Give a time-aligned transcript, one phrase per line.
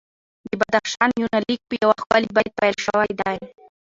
[0.47, 3.37] د بدخشان یونلیک په یو ښکلي بیت پیل شوی دی.